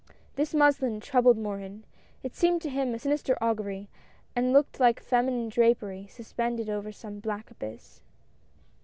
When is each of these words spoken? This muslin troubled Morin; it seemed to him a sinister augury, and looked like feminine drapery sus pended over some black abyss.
This 0.35 0.55
muslin 0.55 0.99
troubled 0.99 1.37
Morin; 1.37 1.83
it 2.23 2.33
seemed 2.33 2.63
to 2.63 2.71
him 2.71 2.91
a 2.91 2.97
sinister 2.97 3.37
augury, 3.39 3.87
and 4.35 4.51
looked 4.51 4.79
like 4.79 4.99
feminine 4.99 5.47
drapery 5.47 6.07
sus 6.09 6.33
pended 6.33 6.71
over 6.71 6.91
some 6.91 7.19
black 7.19 7.51
abyss. 7.51 8.01